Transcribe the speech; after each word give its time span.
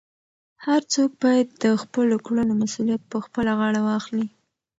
هر 0.65 0.81
څوک 0.93 1.11
باید 1.23 1.47
د 1.63 1.65
خپلو 1.81 2.15
کړنو 2.25 2.53
مسؤلیت 2.63 3.01
په 3.11 3.17
خپله 3.25 3.51
غاړه 3.59 3.81
واخلي. 3.83 4.25